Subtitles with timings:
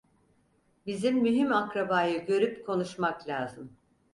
[0.87, 3.73] Bizim mühim akrabayı görüp konuşmak lazım.